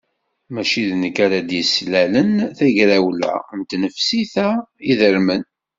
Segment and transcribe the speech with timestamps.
[0.53, 4.49] Mačči d nekk ara d-yeslalen tagrawla s tnefsit-a
[4.91, 5.43] idermen.